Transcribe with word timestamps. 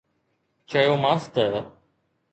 چيومانس 0.69 1.25
ته 1.33 1.45